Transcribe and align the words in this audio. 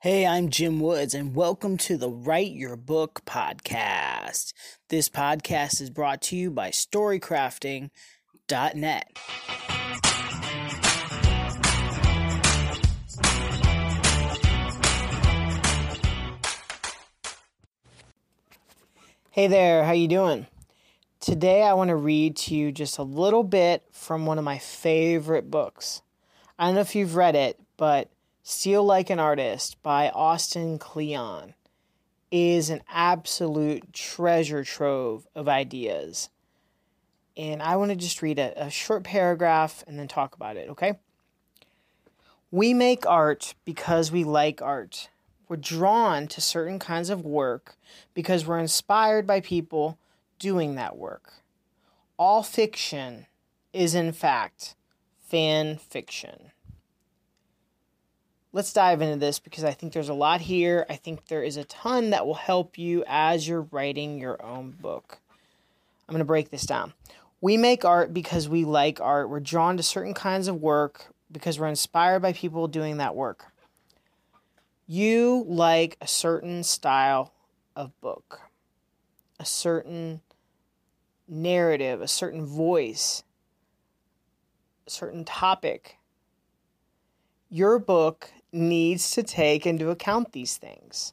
Hey, 0.00 0.24
I'm 0.24 0.48
Jim 0.48 0.78
Woods, 0.78 1.12
and 1.12 1.34
welcome 1.34 1.76
to 1.78 1.96
the 1.96 2.08
Write 2.08 2.52
Your 2.52 2.76
Book 2.76 3.22
podcast. 3.26 4.52
This 4.90 5.08
podcast 5.08 5.80
is 5.80 5.90
brought 5.90 6.22
to 6.22 6.36
you 6.36 6.52
by 6.52 6.70
StoryCrafting.net. 6.70 9.18
Hey 19.30 19.48
there, 19.48 19.82
how 19.82 19.90
you 19.90 20.06
doing? 20.06 20.46
Today 21.18 21.64
I 21.64 21.74
want 21.74 21.88
to 21.88 21.96
read 21.96 22.36
to 22.36 22.54
you 22.54 22.70
just 22.70 22.98
a 22.98 23.02
little 23.02 23.42
bit 23.42 23.82
from 23.90 24.26
one 24.26 24.38
of 24.38 24.44
my 24.44 24.58
favorite 24.58 25.50
books. 25.50 26.02
I 26.56 26.66
don't 26.66 26.76
know 26.76 26.82
if 26.82 26.94
you've 26.94 27.16
read 27.16 27.34
it, 27.34 27.58
but 27.76 28.12
Steal 28.50 28.82
Like 28.82 29.10
an 29.10 29.18
Artist 29.20 29.76
by 29.82 30.08
Austin 30.08 30.78
Kleon 30.78 31.52
is 32.30 32.70
an 32.70 32.80
absolute 32.88 33.92
treasure 33.92 34.64
trove 34.64 35.28
of 35.34 35.50
ideas. 35.50 36.30
And 37.36 37.62
I 37.62 37.76
want 37.76 37.90
to 37.90 37.94
just 37.96 38.22
read 38.22 38.38
a, 38.38 38.64
a 38.64 38.70
short 38.70 39.04
paragraph 39.04 39.84
and 39.86 39.98
then 39.98 40.08
talk 40.08 40.34
about 40.34 40.56
it, 40.56 40.70
okay? 40.70 40.94
We 42.50 42.72
make 42.72 43.04
art 43.04 43.54
because 43.66 44.10
we 44.10 44.24
like 44.24 44.62
art. 44.62 45.10
We're 45.46 45.56
drawn 45.56 46.26
to 46.28 46.40
certain 46.40 46.78
kinds 46.78 47.10
of 47.10 47.26
work 47.26 47.76
because 48.14 48.46
we're 48.46 48.60
inspired 48.60 49.26
by 49.26 49.42
people 49.42 49.98
doing 50.38 50.74
that 50.76 50.96
work. 50.96 51.34
All 52.16 52.42
fiction 52.42 53.26
is, 53.74 53.94
in 53.94 54.12
fact, 54.12 54.74
fan 55.18 55.76
fiction. 55.76 56.52
Let's 58.58 58.72
dive 58.72 59.02
into 59.02 59.14
this 59.14 59.38
because 59.38 59.62
I 59.62 59.70
think 59.70 59.92
there's 59.92 60.08
a 60.08 60.14
lot 60.14 60.40
here. 60.40 60.84
I 60.90 60.96
think 60.96 61.28
there 61.28 61.44
is 61.44 61.56
a 61.56 61.62
ton 61.62 62.10
that 62.10 62.26
will 62.26 62.34
help 62.34 62.76
you 62.76 63.04
as 63.06 63.46
you're 63.46 63.68
writing 63.70 64.18
your 64.18 64.44
own 64.44 64.72
book. 64.72 65.20
I'm 66.08 66.12
going 66.12 66.18
to 66.18 66.24
break 66.24 66.50
this 66.50 66.66
down. 66.66 66.92
We 67.40 67.56
make 67.56 67.84
art 67.84 68.12
because 68.12 68.48
we 68.48 68.64
like 68.64 69.00
art. 69.00 69.30
We're 69.30 69.38
drawn 69.38 69.76
to 69.76 69.84
certain 69.84 70.12
kinds 70.12 70.48
of 70.48 70.60
work 70.60 71.14
because 71.30 71.60
we're 71.60 71.68
inspired 71.68 72.18
by 72.18 72.32
people 72.32 72.66
doing 72.66 72.96
that 72.96 73.14
work. 73.14 73.44
You 74.88 75.44
like 75.46 75.96
a 76.00 76.08
certain 76.08 76.64
style 76.64 77.32
of 77.76 77.92
book, 78.00 78.40
a 79.38 79.44
certain 79.44 80.20
narrative, 81.28 82.02
a 82.02 82.08
certain 82.08 82.44
voice, 82.44 83.22
a 84.88 84.90
certain 84.90 85.24
topic. 85.24 85.96
Your 87.50 87.78
book 87.78 88.32
needs 88.52 89.10
to 89.12 89.22
take 89.22 89.66
into 89.66 89.90
account 89.90 90.32
these 90.32 90.56
things. 90.56 91.12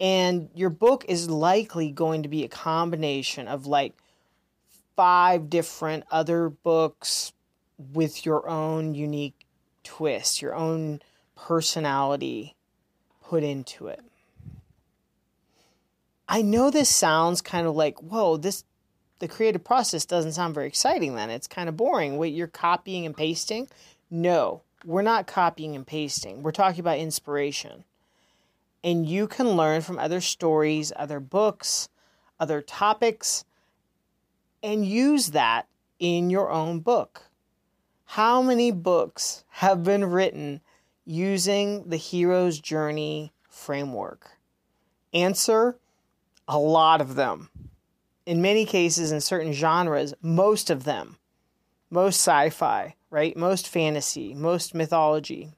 And 0.00 0.50
your 0.54 0.70
book 0.70 1.04
is 1.08 1.30
likely 1.30 1.90
going 1.90 2.22
to 2.22 2.28
be 2.28 2.44
a 2.44 2.48
combination 2.48 3.48
of 3.48 3.66
like 3.66 3.94
five 4.96 5.50
different 5.50 6.04
other 6.10 6.48
books 6.48 7.32
with 7.92 8.24
your 8.24 8.48
own 8.48 8.94
unique 8.94 9.46
twist, 9.82 10.42
your 10.42 10.54
own 10.54 11.00
personality 11.36 12.54
put 13.22 13.42
into 13.42 13.88
it. 13.88 14.02
I 16.28 16.42
know 16.42 16.70
this 16.70 16.88
sounds 16.88 17.42
kind 17.42 17.66
of 17.66 17.74
like, 17.74 17.98
whoa, 18.00 18.36
this 18.36 18.64
the 19.20 19.28
creative 19.28 19.62
process 19.62 20.04
doesn't 20.04 20.32
sound 20.32 20.54
very 20.54 20.66
exciting 20.66 21.14
then. 21.14 21.30
It's 21.30 21.46
kind 21.46 21.68
of 21.68 21.76
boring. 21.76 22.18
What 22.18 22.32
you're 22.32 22.46
copying 22.46 23.06
and 23.06 23.16
pasting? 23.16 23.68
No, 24.10 24.62
we're 24.84 25.02
not 25.02 25.26
copying 25.26 25.74
and 25.74 25.86
pasting. 25.86 26.42
We're 26.42 26.52
talking 26.52 26.80
about 26.80 26.98
inspiration. 26.98 27.84
And 28.82 29.06
you 29.06 29.26
can 29.26 29.50
learn 29.50 29.80
from 29.80 29.98
other 29.98 30.20
stories, 30.20 30.92
other 30.96 31.20
books, 31.20 31.88
other 32.38 32.60
topics, 32.60 33.44
and 34.62 34.86
use 34.86 35.28
that 35.30 35.66
in 35.98 36.30
your 36.30 36.50
own 36.50 36.80
book. 36.80 37.22
How 38.04 38.42
many 38.42 38.70
books 38.70 39.44
have 39.48 39.82
been 39.82 40.04
written 40.04 40.60
using 41.04 41.88
the 41.88 41.96
hero's 41.96 42.60
journey 42.60 43.32
framework? 43.48 44.38
Answer 45.12 45.78
a 46.46 46.58
lot 46.58 47.00
of 47.00 47.14
them. 47.14 47.48
In 48.26 48.42
many 48.42 48.66
cases, 48.66 49.12
in 49.12 49.20
certain 49.20 49.52
genres, 49.52 50.14
most 50.22 50.70
of 50.70 50.84
them. 50.84 51.16
Most 51.94 52.16
sci 52.16 52.50
fi, 52.50 52.96
right? 53.08 53.36
Most 53.36 53.68
fantasy, 53.68 54.34
most 54.34 54.74
mythology 54.74 55.52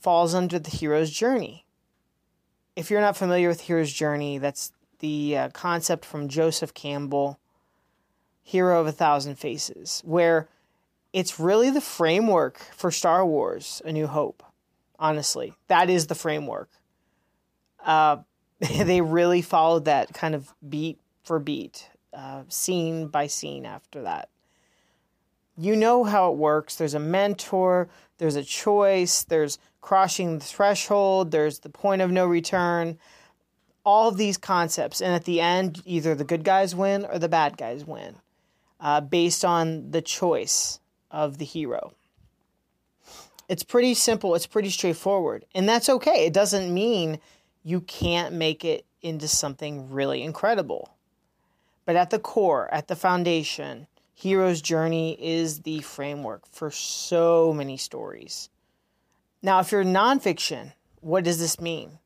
falls 0.00 0.34
under 0.34 0.58
the 0.58 0.70
hero's 0.70 1.08
journey. 1.08 1.64
If 2.74 2.90
you're 2.90 3.00
not 3.00 3.16
familiar 3.16 3.46
with 3.46 3.60
hero's 3.60 3.92
journey, 3.92 4.38
that's 4.38 4.72
the 4.98 5.36
uh, 5.36 5.48
concept 5.50 6.04
from 6.04 6.26
Joseph 6.26 6.74
Campbell, 6.74 7.38
Hero 8.42 8.80
of 8.80 8.88
a 8.88 8.92
Thousand 8.92 9.36
Faces, 9.36 10.02
where 10.04 10.48
it's 11.12 11.38
really 11.38 11.70
the 11.70 11.80
framework 11.80 12.58
for 12.74 12.90
Star 12.90 13.24
Wars 13.24 13.80
A 13.84 13.92
New 13.92 14.08
Hope. 14.08 14.42
Honestly, 14.98 15.54
that 15.68 15.88
is 15.88 16.08
the 16.08 16.16
framework. 16.16 16.70
Uh, 17.78 18.16
they 18.58 19.00
really 19.00 19.42
followed 19.42 19.84
that 19.84 20.12
kind 20.12 20.34
of 20.34 20.52
beat 20.68 20.98
for 21.22 21.38
beat, 21.38 21.88
uh, 22.12 22.42
scene 22.48 23.06
by 23.06 23.28
scene 23.28 23.64
after 23.64 24.02
that 24.02 24.28
you 25.56 25.76
know 25.76 26.04
how 26.04 26.32
it 26.32 26.36
works. 26.36 26.76
There's 26.76 26.94
a 26.94 27.00
mentor, 27.00 27.88
there's 28.18 28.36
a 28.36 28.44
choice, 28.44 29.24
there's 29.24 29.58
crossing 29.80 30.38
the 30.38 30.44
threshold, 30.44 31.30
there's 31.30 31.60
the 31.60 31.68
point 31.68 32.02
of 32.02 32.10
no 32.10 32.26
return. 32.26 32.98
All 33.84 34.08
of 34.08 34.16
these 34.16 34.38
concepts. 34.38 35.00
And 35.00 35.12
at 35.14 35.24
the 35.24 35.40
end, 35.40 35.82
either 35.84 36.14
the 36.14 36.24
good 36.24 36.44
guys 36.44 36.74
win 36.74 37.04
or 37.04 37.18
the 37.18 37.28
bad 37.28 37.56
guys 37.56 37.84
win 37.84 38.16
uh, 38.80 39.00
based 39.00 39.44
on 39.44 39.90
the 39.90 40.02
choice 40.02 40.80
of 41.10 41.38
the 41.38 41.44
hero. 41.44 41.92
It's 43.48 43.64
pretty 43.64 43.94
simple, 43.94 44.34
it's 44.34 44.46
pretty 44.46 44.70
straightforward. 44.70 45.44
And 45.54 45.68
that's 45.68 45.88
okay. 45.88 46.26
It 46.26 46.32
doesn't 46.32 46.72
mean 46.72 47.18
you 47.64 47.80
can't 47.80 48.34
make 48.34 48.64
it 48.64 48.86
into 49.02 49.28
something 49.28 49.90
really 49.90 50.22
incredible. 50.22 50.94
But 51.84 51.96
at 51.96 52.10
the 52.10 52.18
core, 52.18 52.72
at 52.72 52.88
the 52.88 52.96
foundation, 52.96 53.88
Hero's 54.22 54.62
Journey 54.62 55.16
is 55.20 55.62
the 55.62 55.80
framework 55.80 56.46
for 56.46 56.70
so 56.70 57.52
many 57.52 57.76
stories. 57.76 58.50
Now, 59.42 59.58
if 59.58 59.72
you're 59.72 59.82
nonfiction, 59.82 60.74
what 61.00 61.24
does 61.24 61.40
this 61.40 61.60
mean? 61.60 61.98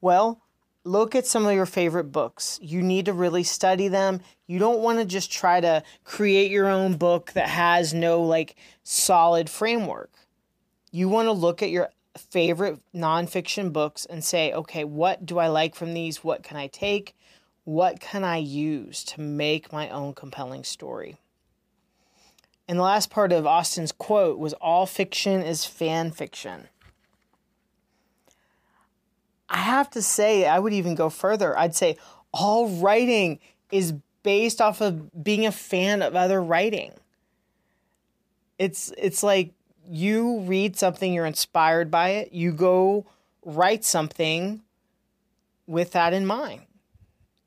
Well, 0.00 0.40
look 0.84 1.14
at 1.14 1.26
some 1.26 1.44
of 1.44 1.52
your 1.52 1.66
favorite 1.66 2.10
books. 2.10 2.58
You 2.62 2.80
need 2.80 3.04
to 3.04 3.12
really 3.12 3.42
study 3.42 3.88
them. 3.88 4.22
You 4.46 4.58
don't 4.58 4.80
want 4.80 4.98
to 4.98 5.04
just 5.04 5.30
try 5.30 5.60
to 5.60 5.82
create 6.04 6.50
your 6.50 6.70
own 6.70 6.96
book 6.96 7.32
that 7.32 7.50
has 7.50 7.92
no 7.92 8.22
like 8.22 8.56
solid 8.82 9.50
framework. 9.50 10.14
You 10.90 11.10
want 11.10 11.26
to 11.26 11.32
look 11.32 11.62
at 11.62 11.68
your 11.68 11.90
favorite 12.16 12.80
nonfiction 12.94 13.74
books 13.74 14.06
and 14.06 14.24
say, 14.24 14.54
okay, 14.54 14.84
what 14.84 15.26
do 15.26 15.38
I 15.38 15.48
like 15.48 15.74
from 15.74 15.92
these? 15.92 16.24
What 16.24 16.42
can 16.42 16.56
I 16.56 16.68
take? 16.68 17.14
What 17.64 18.00
can 18.00 18.24
I 18.24 18.38
use 18.38 19.04
to 19.04 19.20
make 19.20 19.70
my 19.70 19.90
own 19.90 20.14
compelling 20.14 20.64
story? 20.64 21.18
And 22.68 22.78
the 22.78 22.82
last 22.82 23.08
part 23.08 23.32
of 23.32 23.46
Austin's 23.46 23.92
quote 23.92 24.38
was 24.38 24.52
all 24.54 24.84
fiction 24.84 25.42
is 25.42 25.64
fan 25.64 26.10
fiction. 26.10 26.68
I 29.48 29.58
have 29.58 29.88
to 29.90 30.02
say, 30.02 30.46
I 30.46 30.58
would 30.58 30.74
even 30.74 30.94
go 30.94 31.08
further. 31.08 31.58
I'd 31.58 31.74
say 31.74 31.96
all 32.32 32.68
writing 32.68 33.38
is 33.72 33.94
based 34.22 34.60
off 34.60 34.82
of 34.82 35.24
being 35.24 35.46
a 35.46 35.52
fan 35.52 36.02
of 36.02 36.14
other 36.14 36.42
writing. 36.42 36.92
It's 38.58 38.92
it's 38.98 39.22
like 39.22 39.52
you 39.88 40.40
read 40.40 40.76
something, 40.76 41.14
you're 41.14 41.24
inspired 41.24 41.90
by 41.90 42.10
it, 42.10 42.32
you 42.32 42.52
go 42.52 43.06
write 43.42 43.84
something 43.84 44.60
with 45.66 45.92
that 45.92 46.12
in 46.12 46.26
mind. 46.26 46.62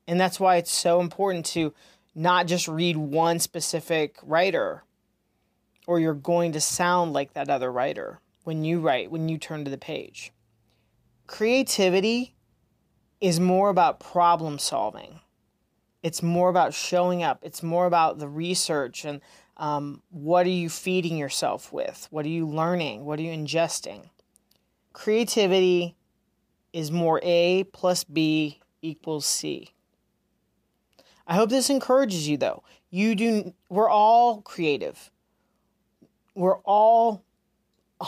And 0.08 0.18
that's 0.18 0.40
why 0.40 0.56
it's 0.56 0.72
so 0.72 1.00
important 1.00 1.46
to 1.46 1.72
not 2.14 2.46
just 2.46 2.66
read 2.66 2.96
one 2.96 3.38
specific 3.38 4.16
writer, 4.22 4.82
or 5.86 5.98
you're 5.98 6.14
going 6.14 6.52
to 6.52 6.60
sound 6.60 7.12
like 7.12 7.34
that 7.34 7.48
other 7.48 7.72
writer 7.72 8.20
when 8.44 8.64
you 8.64 8.80
write, 8.80 9.10
when 9.10 9.28
you 9.28 9.38
turn 9.38 9.64
to 9.64 9.70
the 9.70 9.78
page. 9.78 10.32
Creativity 11.26 12.34
is 13.20 13.38
more 13.38 13.70
about 13.70 14.00
problem 14.00 14.58
solving. 14.58 15.20
It's 16.02 16.22
more 16.22 16.48
about 16.48 16.74
showing 16.74 17.22
up. 17.22 17.38
It's 17.42 17.62
more 17.62 17.86
about 17.86 18.18
the 18.18 18.28
research 18.28 19.04
and 19.04 19.20
um, 19.56 20.02
what 20.10 20.46
are 20.46 20.50
you 20.50 20.68
feeding 20.68 21.16
yourself 21.16 21.72
with? 21.72 22.08
What 22.10 22.26
are 22.26 22.30
you 22.30 22.46
learning? 22.46 23.04
What 23.04 23.18
are 23.18 23.22
you 23.22 23.32
ingesting? 23.32 24.10
Creativity 24.92 25.94
is 26.72 26.90
more 26.90 27.20
A 27.22 27.64
plus 27.72 28.02
B 28.02 28.60
equals 28.80 29.24
C. 29.24 29.68
I 31.26 31.34
hope 31.34 31.50
this 31.50 31.70
encourages 31.70 32.28
you 32.28 32.36
though. 32.36 32.62
You 32.90 33.14
do 33.14 33.54
we're 33.68 33.88
all 33.88 34.42
creative 34.42 35.10
we're 36.34 36.58
all 36.58 37.24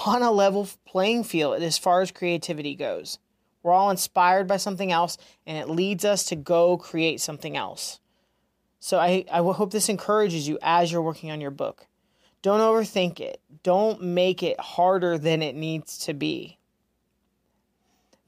on 0.06 0.23
a 0.23 0.31
level 0.31 0.69
playing 0.85 1.25
field 1.25 1.62
as 1.62 1.79
far 1.79 2.00
as 2.00 2.11
creativity 2.11 2.75
goes. 2.75 3.19
We're 3.62 3.73
all 3.73 3.91
inspired 3.91 4.47
by 4.47 4.59
something 4.59 4.93
else, 4.93 5.17
and 5.47 5.56
it 5.56 5.71
leads 5.71 6.05
us 6.05 6.25
to 6.26 6.37
go 6.37 6.76
create 6.76 7.21
something 7.21 7.56
else. 7.56 8.00
So 8.79 8.99
I, 8.99 9.25
I 9.32 9.38
hope 9.38 9.73
this 9.73 9.88
encourages 9.88 10.47
you 10.47 10.59
as 10.61 10.93
you're 10.93 11.00
working 11.00 11.31
on 11.31 11.41
your 11.41 11.50
book. 11.50 11.87
Don't 12.43 12.61
overthink 12.61 13.21
it. 13.21 13.41
Don't 13.62 14.03
make 14.03 14.43
it 14.43 14.61
harder 14.61 15.17
than 15.17 15.41
it 15.41 15.55
needs 15.55 15.97
to 16.00 16.12
be. 16.12 16.59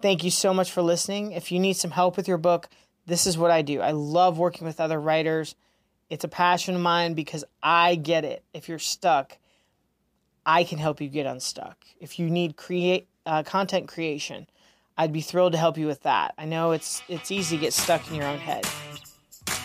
Thank 0.01 0.25
you 0.25 0.31
so 0.31 0.55
much 0.55 0.71
for 0.71 0.81
listening. 0.81 1.33
If 1.33 1.53
you 1.53 1.59
need 1.59 1.75
some 1.75 1.91
help 1.91 2.17
with 2.17 2.27
your 2.27 2.39
book, 2.39 2.71
this 3.05 3.27
is 3.27 3.37
what 3.37 3.51
I 3.51 3.61
do. 3.61 3.83
I 3.83 3.91
love 3.91 4.39
working 4.39 4.67
with 4.67 4.81
other 4.81 4.99
writers. 4.99 5.55
It's 6.09 6.25
a 6.25 6.29
passion 6.29 6.75
of 6.75 6.81
mine 6.81 7.13
because 7.13 7.45
I 7.63 7.95
get 7.95 8.25
it. 8.25 8.43
If 8.55 8.71
you're 8.71 8.79
stuck, 8.79 9.37
I 10.47 10.63
can 10.63 10.79
help 10.79 11.01
you 11.01 11.09
get 11.09 11.27
unstuck. 11.27 11.77
If 12.01 12.19
you 12.19 12.31
need 12.31 12.57
create 12.57 13.09
uh, 13.27 13.43
content 13.43 13.89
creation, 13.89 14.47
I'd 14.97 15.13
be 15.13 15.21
thrilled 15.21 15.53
to 15.53 15.59
help 15.59 15.77
you 15.77 15.87
with 15.87 16.05
that. 16.05 16.35
I 16.39 16.47
know 16.47 16.71
it's 16.71 17.03
it's 17.09 17.31
easy 17.31 17.57
to 17.57 17.61
get 17.61 17.73
stuck 17.73 18.09
in 18.09 18.15
your 18.15 18.25
own 18.25 18.39
head. 18.39 18.67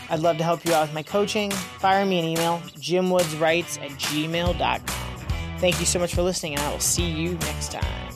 I'd 0.09 0.19
love 0.19 0.37
to 0.39 0.43
help 0.43 0.65
you 0.65 0.73
out 0.73 0.87
with 0.87 0.93
my 0.93 1.03
coaching. 1.03 1.51
Fire 1.51 2.05
me 2.05 2.19
an 2.19 2.25
email, 2.25 2.57
jimwoodswrites 2.77 3.81
at 3.81 3.91
gmail.com. 3.91 4.79
Thank 5.59 5.79
you 5.79 5.85
so 5.85 5.99
much 5.99 6.15
for 6.15 6.23
listening, 6.23 6.55
and 6.55 6.61
I 6.63 6.71
will 6.71 6.79
see 6.79 7.09
you 7.09 7.35
next 7.35 7.71
time. 7.71 8.10